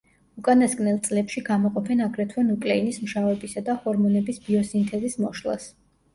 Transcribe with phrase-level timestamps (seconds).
[0.41, 5.71] უკანასკნელ წლებში გამოყოფენ აგრეთვე ნუკლეინის მჟავებისა და ჰორმონების ბიოსინთეზის მოშლას.